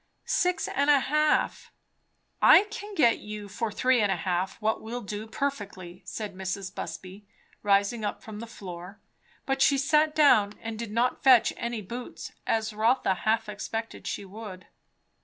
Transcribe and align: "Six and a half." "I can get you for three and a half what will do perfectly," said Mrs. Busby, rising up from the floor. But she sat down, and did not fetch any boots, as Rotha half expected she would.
"Six 0.25 0.67
and 0.67 0.89
a 0.89 0.99
half." 0.99 1.71
"I 2.41 2.63
can 2.71 2.95
get 2.95 3.19
you 3.19 3.47
for 3.47 3.71
three 3.71 4.01
and 4.01 4.11
a 4.11 4.15
half 4.15 4.59
what 4.59 4.81
will 4.81 5.01
do 5.01 5.27
perfectly," 5.27 6.01
said 6.05 6.33
Mrs. 6.33 6.73
Busby, 6.73 7.27
rising 7.61 8.03
up 8.03 8.23
from 8.23 8.39
the 8.39 8.47
floor. 8.47 8.99
But 9.45 9.61
she 9.61 9.77
sat 9.77 10.15
down, 10.15 10.53
and 10.59 10.79
did 10.79 10.89
not 10.91 11.23
fetch 11.23 11.53
any 11.55 11.83
boots, 11.83 12.31
as 12.47 12.73
Rotha 12.73 13.13
half 13.13 13.47
expected 13.47 14.07
she 14.07 14.25
would. 14.25 14.65